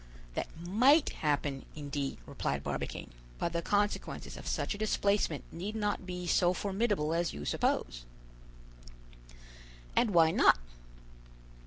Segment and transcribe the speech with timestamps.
[0.33, 6.07] "That might happen, indeed," replied Barbicane, "but the consequences of such a displacement need not
[6.07, 8.03] be so formidable as you suppose."
[9.95, 10.57] "And why not?"